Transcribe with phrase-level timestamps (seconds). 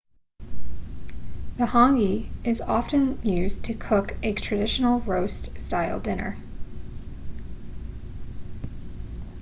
[1.57, 6.37] the hangi is often used to cook a traditional roast style dinner